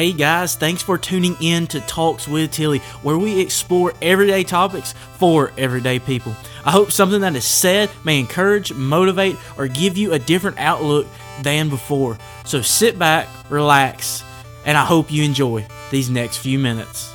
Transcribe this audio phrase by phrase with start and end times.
[0.00, 4.94] Hey guys, thanks for tuning in to Talks with Tilly, where we explore everyday topics
[5.18, 6.34] for everyday people.
[6.64, 11.06] I hope something that is said may encourage, motivate, or give you a different outlook
[11.42, 12.16] than before.
[12.46, 14.24] So sit back, relax,
[14.64, 17.14] and I hope you enjoy these next few minutes.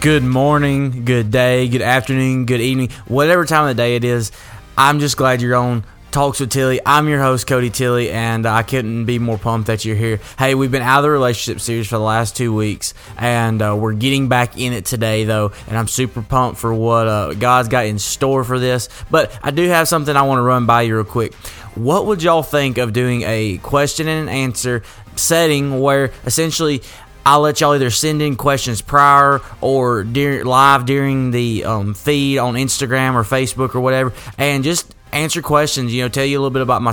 [0.00, 4.30] Good morning, good day, good afternoon, good evening, whatever time of the day it is.
[4.76, 6.80] I'm just glad you're on Talks with Tilly.
[6.86, 10.20] I'm your host, Cody Tilly, and I couldn't be more pumped that you're here.
[10.38, 13.76] Hey, we've been out of the relationship series for the last two weeks, and uh,
[13.76, 17.68] we're getting back in it today, though, and I'm super pumped for what uh, God's
[17.68, 18.88] got in store for this.
[19.10, 21.34] But I do have something I want to run by you real quick.
[21.74, 24.84] What would y'all think of doing a question and answer
[25.16, 26.82] setting where essentially
[27.26, 32.38] I'll let y'all either send in questions prior or during, live during the um, feed
[32.38, 35.92] on Instagram or Facebook or whatever, and just answer questions.
[35.92, 36.92] You know, tell you a little bit about my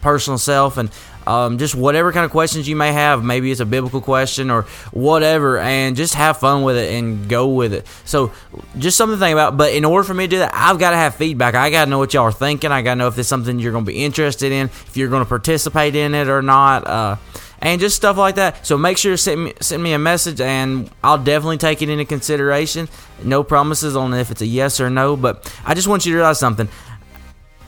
[0.00, 0.90] personal self and
[1.26, 3.24] um, just whatever kind of questions you may have.
[3.24, 7.48] Maybe it's a biblical question or whatever, and just have fun with it and go
[7.48, 7.86] with it.
[8.04, 8.32] So,
[8.78, 9.56] just something to think about.
[9.56, 11.54] But in order for me to do that, I've got to have feedback.
[11.54, 12.72] I got to know what y'all are thinking.
[12.72, 15.08] I got to know if it's something you're going to be interested in, if you're
[15.08, 16.86] going to participate in it or not.
[16.86, 17.16] Uh,
[17.62, 18.66] and just stuff like that.
[18.66, 21.88] So make sure to send me, send me a message, and I'll definitely take it
[21.88, 22.88] into consideration.
[23.22, 26.16] No promises on if it's a yes or no, but I just want you to
[26.16, 26.68] realize something.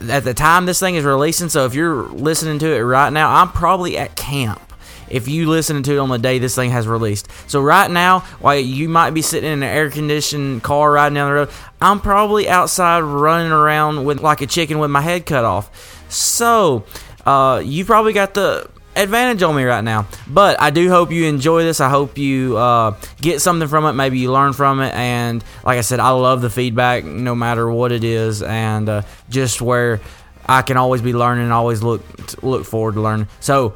[0.01, 3.35] At the time this thing is releasing, so if you're listening to it right now,
[3.35, 4.61] I'm probably at camp
[5.09, 7.29] if you listening to it on the day this thing has released.
[7.47, 11.29] So right now, while you might be sitting in an air conditioned car riding down
[11.29, 15.45] the road, I'm probably outside running around with like a chicken with my head cut
[15.45, 15.71] off.
[16.11, 16.85] So
[17.25, 20.07] uh, you probably got the advantage on me right now.
[20.27, 21.81] But I do hope you enjoy this.
[21.81, 23.93] I hope you uh, get something from it.
[23.93, 24.95] Maybe you learn from it.
[24.95, 28.43] And like I said, I love the feedback no matter what it is.
[28.43, 30.01] And uh, just where
[30.47, 32.03] I can always be learning always look
[32.43, 33.29] look forward to learning.
[33.41, 33.75] So,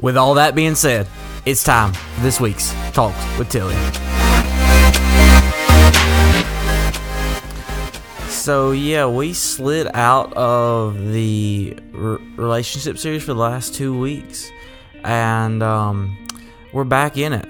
[0.00, 1.06] with all that being said,
[1.44, 3.76] it's time for this week's Talks with Tilly.
[8.28, 14.50] So yeah, we slid out of the relationship series for the last two weeks
[15.04, 16.16] and um,
[16.72, 17.46] we're back in it.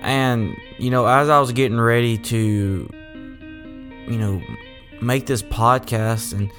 [0.00, 2.88] And you know, as I was getting ready to,
[4.06, 4.40] you know,
[5.00, 6.50] make this podcast and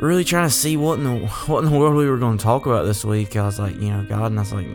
[0.00, 2.42] really trying to see what in the what in the world we were going to
[2.42, 4.66] talk about this week, I was like, you know, God, and I was like,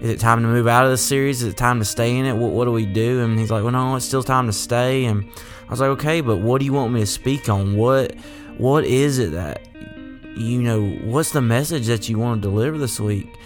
[0.00, 1.42] is it time to move out of this series?
[1.42, 2.34] Is it time to stay in it?
[2.34, 3.20] What, what do we do?
[3.20, 5.04] And he's like, well, no, it's still time to stay.
[5.04, 5.30] And
[5.66, 7.76] I was like, okay, but what do you want me to speak on?
[7.76, 8.14] What
[8.56, 9.66] what is it that
[10.36, 10.90] you know?
[11.04, 13.36] What's the message that you want to deliver this week?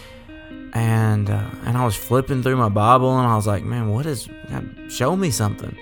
[0.75, 4.07] And uh, and I was flipping through my Bible and I was like, man, what
[4.07, 4.29] is?
[4.51, 5.77] God, show me something.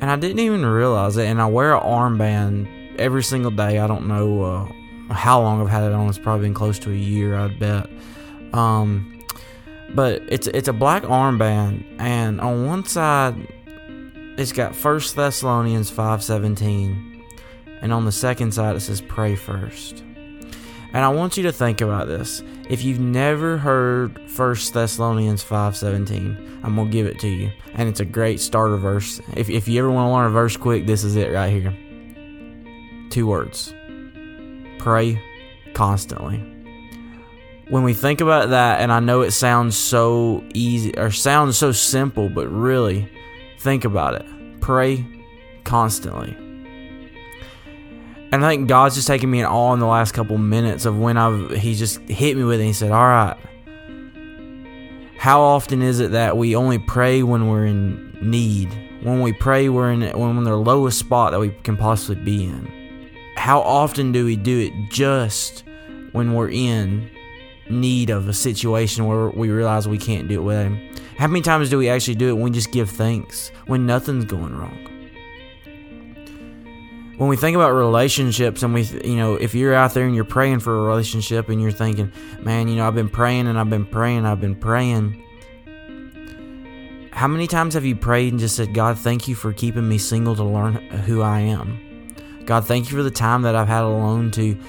[0.00, 1.26] And I didn't even realize it.
[1.26, 3.78] And I wear an armband every single day.
[3.78, 6.08] I don't know uh, how long I've had it on.
[6.08, 7.88] It's probably been close to a year, I'd bet.
[8.52, 9.20] Um,
[9.94, 13.46] but it's it's a black armband, and on one side,
[14.38, 17.24] it's got First Thessalonians five seventeen,
[17.80, 20.02] and on the second side it says pray first.
[20.94, 22.42] And I want you to think about this.
[22.68, 27.50] If you've never heard 1 Thessalonians 5:17, I'm going to give it to you.
[27.74, 29.20] And it's a great starter verse.
[29.34, 31.74] If, if you ever want to learn a verse quick, this is it right here.
[33.10, 33.74] Two words.
[34.78, 35.20] Pray
[35.74, 36.38] constantly.
[37.68, 41.72] When we think about that, and I know it sounds so easy or sounds so
[41.72, 43.10] simple, but really
[43.58, 44.60] think about it.
[44.60, 45.06] Pray
[45.64, 46.36] constantly.
[48.32, 50.98] And I think God's just taken me in awe in the last couple minutes of
[50.98, 52.64] when I've He just hit me with it.
[52.64, 53.36] He said, "All right,
[55.18, 58.72] how often is it that we only pray when we're in need?
[59.02, 62.24] When we pray, we're in when we're in the lowest spot that we can possibly
[62.24, 62.72] be in.
[63.36, 65.64] How often do we do it just
[66.12, 67.10] when we're in
[67.68, 70.94] need of a situation where we realize we can't do it with Him?
[71.18, 74.24] How many times do we actually do it when we just give thanks when nothing's
[74.24, 74.91] going wrong?"
[77.22, 80.24] When we think about relationships and we you know if you're out there and you're
[80.24, 83.70] praying for a relationship and you're thinking man you know i've been praying and i've
[83.70, 85.22] been praying i've been praying.
[87.12, 89.98] How many times have you prayed and just said god thank you for keeping me
[89.98, 90.74] single to learn
[91.06, 92.12] who i am.
[92.44, 94.60] God thank you for the time that i've had alone to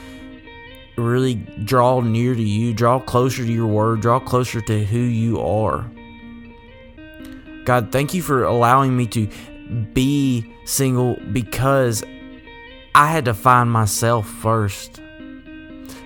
[0.96, 5.42] really draw near to you draw closer to your word draw closer to who you
[5.42, 5.90] are.
[7.66, 9.28] God thank you for allowing me to
[9.94, 12.04] be single because
[12.96, 15.02] I had to find myself first.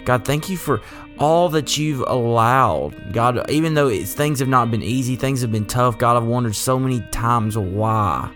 [0.05, 0.81] God, thank you for
[1.19, 5.65] all that you've allowed, God, even though things have not been easy, things have been
[5.65, 8.33] tough, God, I've wondered so many times why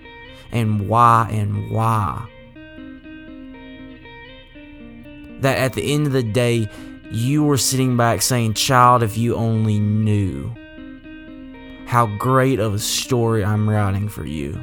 [0.51, 2.27] and why and why.
[5.41, 6.67] That at the end of the day,
[7.09, 10.53] you were sitting back saying, Child, if you only knew
[11.85, 14.59] how great of a story I'm writing for you,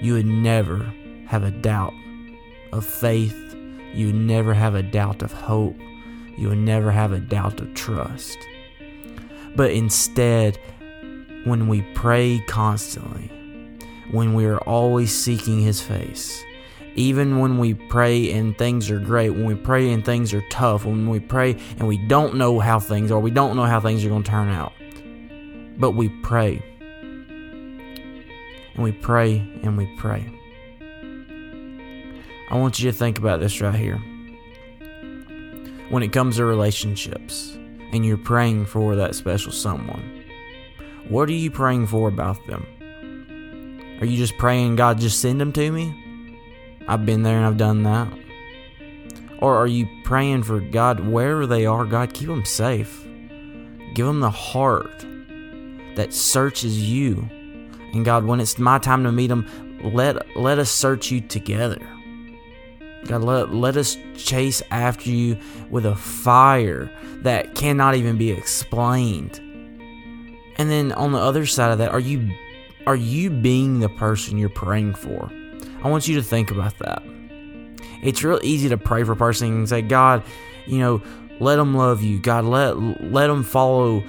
[0.00, 0.92] you would never
[1.26, 1.92] have a doubt
[2.72, 3.36] of faith.
[3.94, 5.76] You never have a doubt of hope
[6.36, 8.38] you will never have a doubt of trust.
[9.54, 10.58] But instead,
[11.44, 13.30] when we pray constantly,
[14.10, 16.44] when we are always seeking His face,
[16.94, 20.84] even when we pray and things are great, when we pray and things are tough,
[20.84, 24.04] when we pray and we don't know how things are, we don't know how things
[24.04, 24.72] are going to turn out,
[25.78, 26.62] but we pray.
[28.74, 30.35] And we pray and we pray.
[32.48, 34.00] I want you to think about this right here
[35.88, 37.56] when it comes to relationships
[37.92, 40.24] and you're praying for that special someone?
[41.08, 42.66] What are you praying for about them?
[44.00, 45.94] Are you just praying, God, just send them to me?
[46.88, 48.12] I've been there and I've done that.
[49.40, 53.04] Or are you praying for God, wherever they are, God, keep them safe?
[53.94, 55.04] Give them the heart
[55.96, 57.28] that searches you.
[57.92, 59.48] And God, when it's my time to meet them,
[59.82, 61.80] let, let us search you together.
[63.06, 65.38] God, let, let us chase after you
[65.70, 66.90] with a fire
[67.22, 69.40] that cannot even be explained.
[70.58, 72.30] And then on the other side of that, are you
[72.86, 75.30] are you being the person you're praying for?
[75.82, 77.02] I want you to think about that.
[78.02, 80.22] It's real easy to pray for a person and say, God,
[80.66, 81.02] you know,
[81.40, 82.20] let them love you.
[82.20, 84.02] God, let let them follow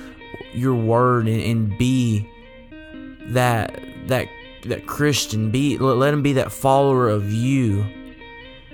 [0.53, 2.29] your word and, and be
[3.29, 4.27] that that
[4.65, 5.51] that Christian.
[5.51, 7.85] Be let them be that follower of you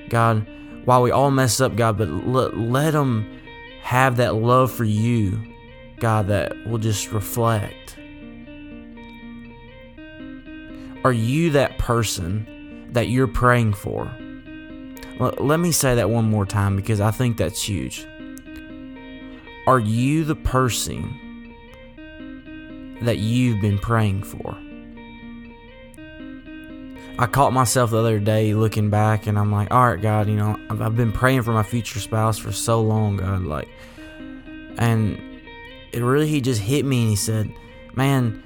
[0.09, 0.47] God,
[0.85, 3.41] while we all mess up, God, but let, let them
[3.81, 5.39] have that love for you,
[5.99, 7.97] God, that will just reflect.
[11.03, 14.11] Are you that person that you're praying for?
[15.19, 18.05] Let me say that one more time because I think that's huge.
[19.67, 21.55] Are you the person
[23.01, 24.57] that you've been praying for?
[27.19, 30.35] I caught myself the other day looking back and I'm like, all right, God, you
[30.35, 33.69] know, I've, I've been praying for my future spouse for so long, God, like,
[34.79, 35.19] and
[35.91, 37.53] it really, he just hit me and he said,
[37.93, 38.43] man,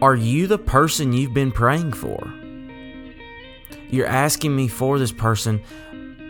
[0.00, 2.32] are you the person you've been praying for?
[3.88, 5.62] You're asking me for this person,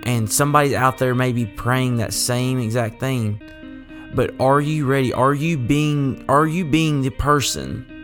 [0.04, 3.42] and somebody out there may be praying that same exact thing.
[4.14, 5.12] But are you ready?
[5.12, 7.95] Are you being are you being the person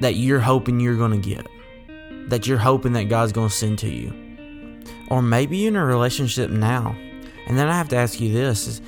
[0.00, 1.46] that you're hoping you're going to get,
[2.28, 4.12] that you're hoping that God's going to send to you.
[5.08, 6.96] Or maybe you're in a relationship now.
[7.46, 8.80] And then I have to ask you this is,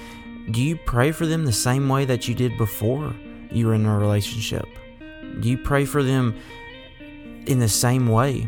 [0.50, 3.14] do you pray for them the same way that you did before
[3.50, 4.67] you were in a relationship?
[5.41, 6.38] Do you pray for them
[7.47, 8.47] in the same way?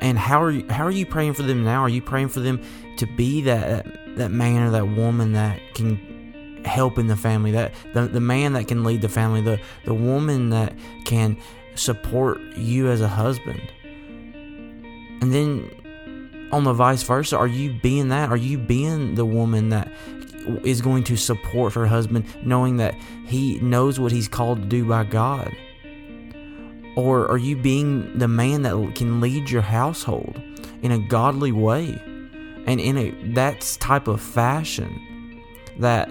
[0.00, 1.82] And how are you, how are you praying for them now?
[1.82, 2.62] Are you praying for them
[2.96, 7.72] to be that that man or that woman that can help in the family, that
[7.94, 11.36] the, the man that can lead the family, the the woman that can
[11.74, 13.62] support you as a husband?
[15.20, 18.30] And then on the vice versa, are you being that?
[18.30, 19.90] Are you being the woman that
[20.64, 22.94] is going to support her husband, knowing that
[23.26, 25.54] he knows what he's called to do by God?
[26.96, 30.40] Or are you being the man that can lead your household
[30.82, 32.00] in a godly way
[32.66, 35.40] and in a that type of fashion
[35.78, 36.10] that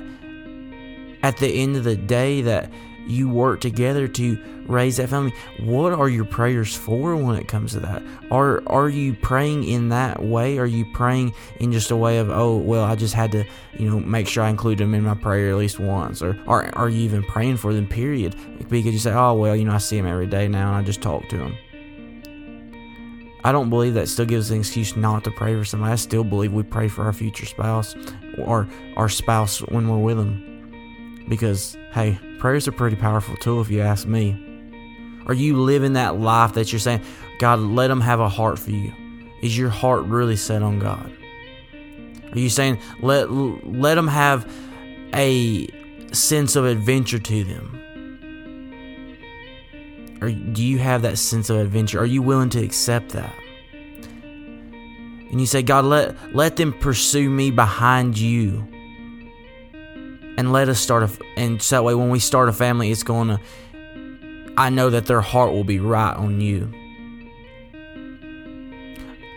[1.21, 2.71] at the end of the day that
[3.09, 4.37] you work together to
[4.67, 5.33] raise that family.
[5.59, 8.03] What are your prayers for when it comes to that?
[8.31, 10.57] Are are you praying in that way?
[10.59, 13.43] Are you praying in just a way of oh well I just had to
[13.77, 16.69] you know make sure I include them in my prayer at least once, or are
[16.75, 17.87] are you even praying for them?
[17.87, 18.35] Period.
[18.69, 20.83] Because you say oh well you know I see them every day now and I
[20.83, 21.57] just talk to them.
[23.43, 25.93] I don't believe that still gives an excuse not to pray for somebody.
[25.93, 27.95] I still believe we pray for our future spouse
[28.37, 30.48] or our spouse when we're with them.
[31.29, 34.45] Because, hey, prayer's are a pretty powerful tool if you ask me.
[35.27, 37.03] Are you living that life that you're saying,
[37.37, 38.91] God, let them have a heart for you?
[39.41, 41.11] Is your heart really set on God?
[42.31, 44.51] Are you saying, let, let them have
[45.13, 45.67] a
[46.11, 47.75] sense of adventure to them?
[50.21, 51.99] Or do you have that sense of adventure?
[51.99, 53.33] Are you willing to accept that?
[55.31, 58.67] And you say, God, let, let them pursue me behind you
[60.39, 63.03] and let us start a and so that way when we start a family it's
[63.03, 63.39] to
[64.57, 66.73] i know that their heart will be right on you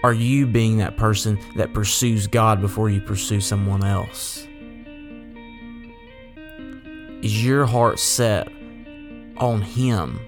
[0.04, 4.46] are you being that person that pursues god before you pursue someone else
[7.22, 8.48] is your heart set
[9.36, 10.20] on Him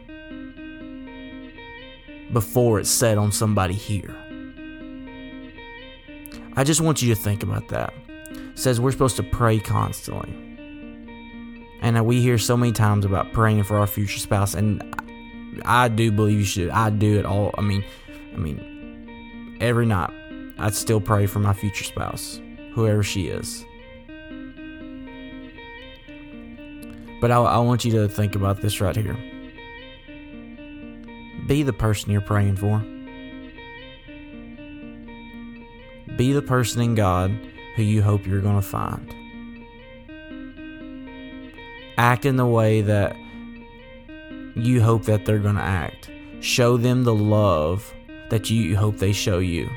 [2.33, 4.17] before it's set on somebody here?
[6.57, 7.93] I just want you to think about that.
[8.31, 10.54] It says we're supposed to pray constantly.
[11.85, 14.83] And uh, we hear so many times about praying for our future spouse, and
[15.67, 16.71] I do believe you should.
[16.71, 17.55] I do it all.
[17.59, 17.85] I mean,
[18.33, 20.11] I mean, every night
[20.57, 22.41] I'd still pray for my future spouse,
[22.73, 23.67] whoever she is.
[27.21, 29.19] But I, I want you to think about this right here.
[31.47, 32.79] Be the person you're praying for.
[36.17, 37.31] Be the person in God
[37.77, 39.24] who you hope you're going to find.
[41.97, 43.17] Act in the way that
[44.57, 46.11] you hope that they're going to act.
[46.41, 47.93] Show them the love
[48.31, 49.71] that you hope they show you.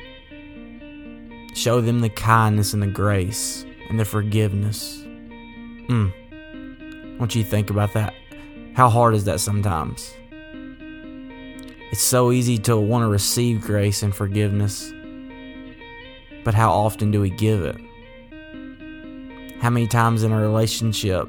[1.53, 5.03] Show them the kindness and the grace and the forgiveness.
[5.87, 6.11] Mm.
[7.15, 8.13] I want you think about that.
[8.73, 10.13] How hard is that sometimes?
[11.91, 14.91] It's so easy to want to receive grace and forgiveness,
[16.43, 17.77] but how often do we give it?
[19.61, 21.27] How many times in a relationship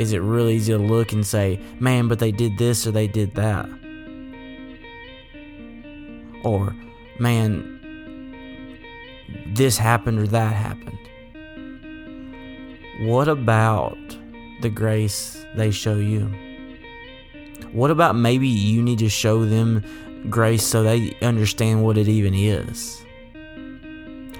[0.00, 3.06] is it really easy to look and say, man, but they did this or they
[3.06, 3.68] did that?
[6.42, 6.74] Or,
[7.18, 7.76] man,
[9.48, 10.98] this happened or that happened.
[13.00, 13.98] What about
[14.62, 16.32] the grace they show you?
[17.72, 19.84] What about maybe you need to show them
[20.30, 23.04] grace so they understand what it even is?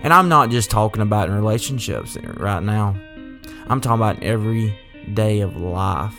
[0.02, 2.97] And I'm not just talking about in relationships right now.
[3.69, 4.75] I'm talking about every
[5.14, 6.14] day of life.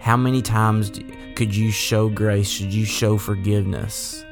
[0.00, 0.90] How many times
[1.34, 2.48] could you show grace?
[2.48, 4.24] Should you show forgiveness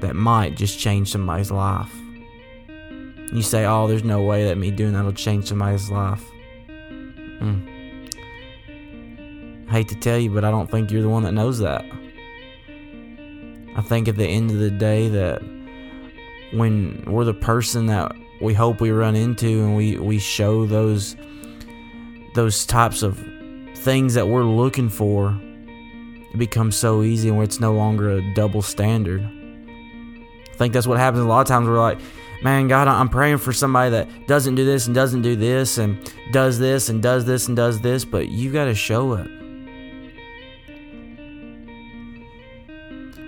[0.00, 1.92] that might just change somebody's life?
[3.32, 6.24] You say, oh, there's no way that me doing that will change somebody's life.
[7.40, 7.70] Mm.
[9.68, 11.84] I hate to tell you, but I don't think you're the one that knows that.
[13.76, 15.42] I think at the end of the day that
[16.52, 21.16] when we're the person that we hope we run into and we, we show those
[22.34, 23.18] those types of
[23.76, 25.38] things that we're looking for,
[26.32, 29.22] it becomes so easy and it's no longer a double standard.
[29.22, 31.68] I think that's what happens a lot of times.
[31.68, 31.98] We're like,
[32.42, 35.98] man, God, I'm praying for somebody that doesn't do this and doesn't do this and
[36.32, 39.28] does this and does this and does this, but you got to show it.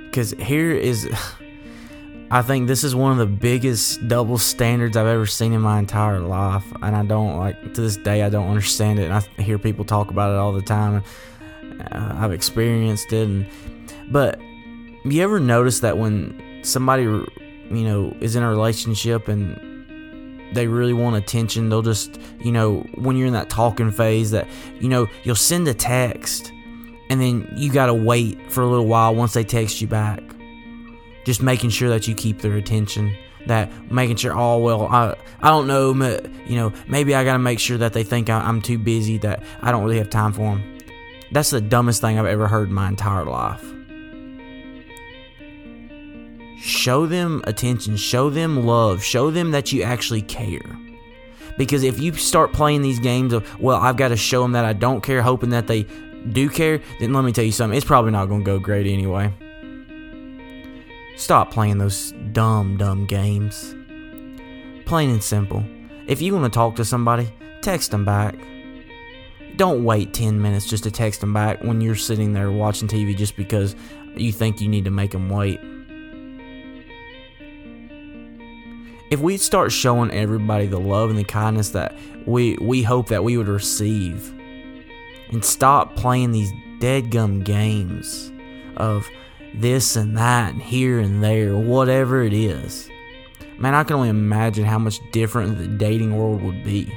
[0.07, 1.11] Because here is,
[2.28, 5.78] I think this is one of the biggest double standards I've ever seen in my
[5.78, 6.64] entire life.
[6.83, 9.11] And I don't, like, to this day, I don't understand it.
[9.11, 11.04] And I hear people talk about it all the time.
[11.62, 13.28] Uh, I've experienced it.
[13.28, 13.47] And,
[14.11, 14.40] but
[15.04, 17.26] you ever notice that when somebody you
[17.71, 23.16] know, is in a relationship and they really want attention, they'll just, you know, when
[23.16, 24.49] you're in that talking phase, that,
[24.80, 26.52] you know, you'll send a text
[27.09, 30.23] and then you got to wait for a little while once they text you back.
[31.26, 33.14] Just making sure that you keep their attention.
[33.47, 35.92] That making sure, oh, well, I, I don't know,
[36.47, 39.42] you know, maybe I got to make sure that they think I'm too busy, that
[39.61, 40.78] I don't really have time for them.
[41.30, 43.64] That's the dumbest thing I've ever heard in my entire life
[46.66, 50.78] show them attention, show them love, show them that you actually care.
[51.56, 54.64] Because if you start playing these games of, well, I've got to show them that
[54.64, 55.87] I don't care, hoping that they
[56.33, 58.87] do care, then let me tell you something, it's probably not going to go great
[58.87, 59.33] anyway.
[61.16, 63.75] Stop playing those dumb, dumb games.
[64.85, 65.64] Plain and simple.
[66.06, 67.28] If you want to talk to somebody,
[67.62, 68.37] text them back.
[69.56, 73.16] Don't wait 10 minutes just to text them back when you're sitting there watching TV
[73.16, 73.75] just because
[74.14, 75.58] you think you need to make them wait.
[79.11, 81.96] if we start showing everybody the love and the kindness that
[82.26, 84.32] we we hope that we would receive
[85.30, 88.32] and stop playing these dead gum games
[88.76, 89.08] of
[89.55, 92.88] this and that and here and there whatever it is.
[93.59, 96.93] Man i can only imagine how much different the dating world would be.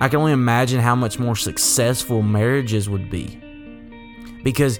[0.00, 3.40] I can only imagine how much more successful marriages would be.
[4.42, 4.78] Because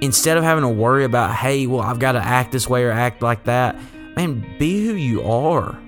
[0.00, 2.90] instead of having to worry about hey well i've got to act this way or
[2.90, 3.76] act like that
[4.16, 5.78] man, be who you are.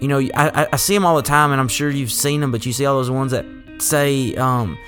[0.00, 2.52] You know, I, I see them all the time, and I'm sure you've seen them,
[2.52, 3.46] but you see all those ones that
[3.78, 4.78] say, um,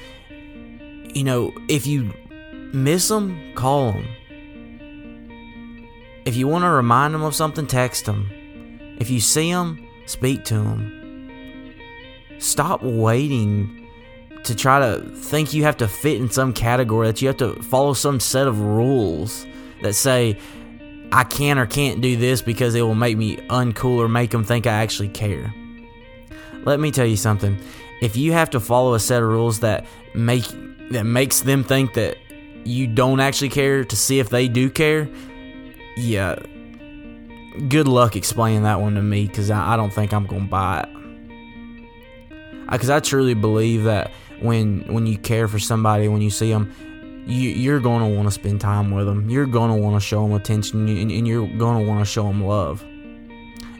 [1.14, 2.12] you know, if you
[2.76, 4.06] miss them, call them.
[6.25, 8.28] If you want to remind them of something, text them.
[8.99, 11.75] If you see them, speak to them.
[12.38, 13.88] Stop waiting
[14.45, 17.54] to try to think you have to fit in some category, that you have to
[17.62, 19.47] follow some set of rules
[19.83, 20.38] that say,
[21.12, 24.45] I can or can't do this because it will make me uncool or make them
[24.45, 25.52] think I actually care.
[26.64, 27.59] let me tell you something.
[28.02, 30.45] If you have to follow a set of rules that make
[30.90, 32.18] that makes them think that
[32.66, 35.08] you don't actually care to see if they do care,
[35.96, 36.37] yeah,
[37.68, 40.80] good luck explaining that one to me because I, I, don't think I'm gonna buy
[40.80, 40.88] it.
[42.70, 46.50] Because I, I, truly believe that when when you care for somebody, when you see
[46.50, 46.73] them,
[47.26, 49.30] you, you're gonna want to spend time with them.
[49.30, 52.44] You're gonna want to show them attention, and, and you're gonna want to show them
[52.44, 52.85] love.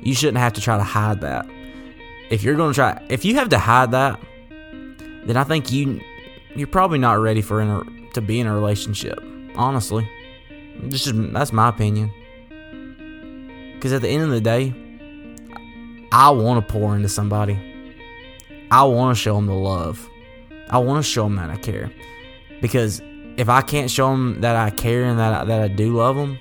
[0.02, 1.47] You shouldn't have to try to hide that.
[2.31, 4.21] If you're gonna try, if you have to hide that,
[5.26, 6.00] then I think you
[6.55, 7.69] you're probably not ready for in
[8.17, 9.19] to be in a relationship.
[9.55, 10.09] Honestly,
[10.89, 12.13] just that's my opinion.
[13.75, 14.75] Because at the end of the day,
[16.13, 17.59] I want to pour into somebody.
[18.71, 20.09] I want to show them the love.
[20.71, 21.93] I want to show them that I care.
[22.61, 23.01] Because
[23.37, 26.17] if I can't show them that I care and that I, that I do love
[26.17, 26.39] them,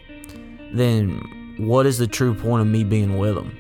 [0.73, 3.57] then what is the true point of me being with them?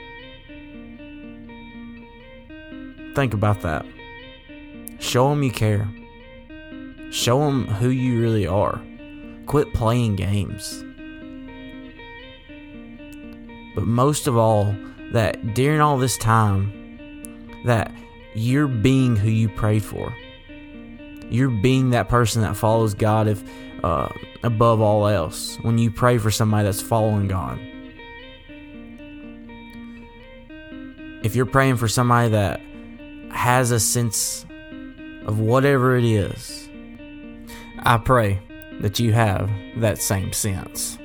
[3.13, 3.85] Think about that.
[4.99, 5.87] Show them you care.
[7.15, 8.81] Show them who you really are.
[9.45, 10.83] Quit playing games.
[13.73, 14.75] But most of all,
[15.13, 17.89] that during all this time, that
[18.33, 20.13] you're being who you prayed for.
[21.29, 23.41] You're being that person that follows God if
[23.81, 24.09] uh,
[24.43, 25.55] above all else.
[25.61, 27.57] When you pray for somebody that's following God.
[31.23, 32.59] If you're praying for somebody that
[33.31, 34.45] has a sense
[35.25, 36.64] of whatever it is,
[37.85, 38.41] I pray
[38.81, 40.97] that you have that same sense.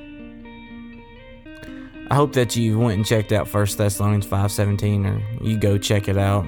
[2.09, 6.09] I hope that you went and checked out First Thessalonians 5:17 or you go check
[6.09, 6.45] it out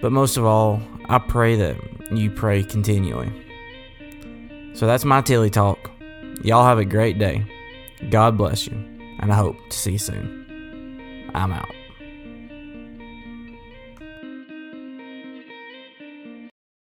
[0.00, 1.76] but most of all, I pray that
[2.10, 3.32] you pray continually.
[4.74, 5.90] So that's my Tilly talk.
[6.42, 7.44] Y'all have a great day.
[8.10, 8.74] God bless you,
[9.20, 11.30] and I hope to see you soon.
[11.34, 11.74] I'm out.